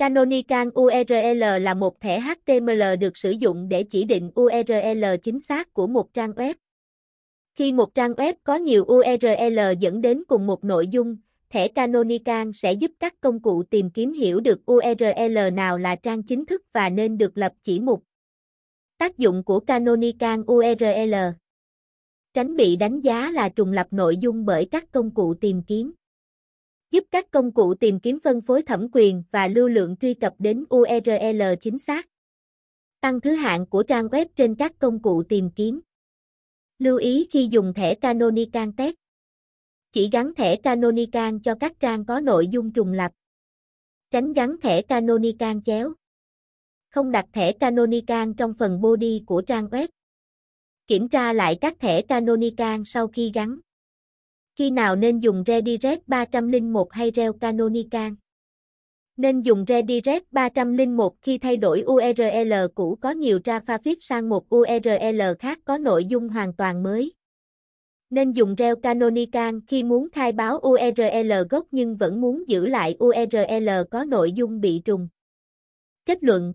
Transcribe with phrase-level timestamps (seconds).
[0.00, 5.74] Canonical URL là một thẻ HTML được sử dụng để chỉ định URL chính xác
[5.74, 6.54] của một trang web.
[7.54, 11.16] Khi một trang web có nhiều URL dẫn đến cùng một nội dung,
[11.50, 16.22] thẻ Canonical sẽ giúp các công cụ tìm kiếm hiểu được URL nào là trang
[16.22, 18.04] chính thức và nên được lập chỉ mục.
[18.98, 21.14] Tác dụng của Canonical URL
[22.34, 25.92] Tránh bị đánh giá là trùng lập nội dung bởi các công cụ tìm kiếm.
[27.00, 30.34] Giúp các công cụ tìm kiếm phân phối thẩm quyền và lưu lượng truy cập
[30.38, 32.06] đến URL chính xác.
[33.00, 35.80] Tăng thứ hạng của trang web trên các công cụ tìm kiếm.
[36.78, 38.94] Lưu ý khi dùng thẻ Canonical Test.
[39.92, 43.12] Chỉ gắn thẻ Canonical cho các trang có nội dung trùng lặp
[44.10, 45.92] Tránh gắn thẻ Canonical chéo.
[46.88, 49.88] Không đặt thẻ Canonical trong phần body của trang web.
[50.86, 53.60] Kiểm tra lại các thẻ Canonical sau khi gắn.
[54.60, 58.12] Khi nào nên dùng Redirect 301 hay Rel Canonical?
[59.16, 65.22] Nên dùng Redirect 301 khi thay đổi URL cũ có nhiều traffic sang một URL
[65.38, 67.12] khác có nội dung hoàn toàn mới.
[68.10, 72.96] Nên dùng Rel Canonical khi muốn khai báo URL gốc nhưng vẫn muốn giữ lại
[73.04, 75.08] URL có nội dung bị trùng.
[76.06, 76.52] Kết luận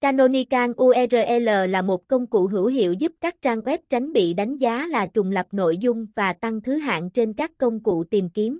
[0.00, 4.58] Canonical URL là một công cụ hữu hiệu giúp các trang web tránh bị đánh
[4.58, 8.30] giá là trùng lập nội dung và tăng thứ hạng trên các công cụ tìm
[8.30, 8.58] kiếm.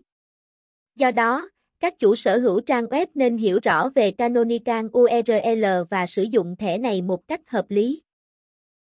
[0.97, 6.07] Do đó, các chủ sở hữu trang web nên hiểu rõ về Canonical URL và
[6.07, 8.03] sử dụng thẻ này một cách hợp lý.